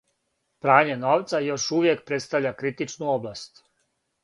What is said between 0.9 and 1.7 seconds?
новца још